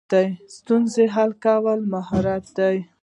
ستونزې 0.55 1.05
حل 1.15 1.31
کول 1.45 1.79
مهارت 1.93 2.45
دی 2.57 2.77